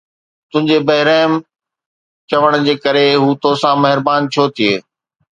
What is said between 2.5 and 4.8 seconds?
جي ڪري ھو توسان مھربان ڇو ٿئي؟